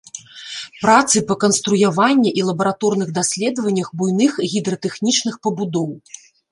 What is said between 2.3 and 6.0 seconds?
і лабараторных даследаваннях буйных гідратэхнічных пабудоў.